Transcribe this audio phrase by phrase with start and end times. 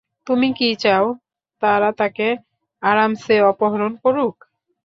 [0.27, 1.05] তুমি কি চাও
[1.61, 2.27] তারা তাকে
[2.83, 4.35] আরামসে অপহরণ করুক?